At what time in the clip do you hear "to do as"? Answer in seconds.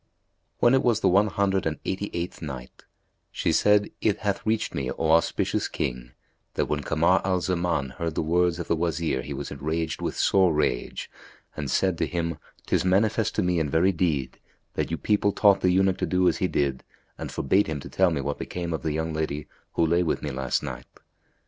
15.99-16.37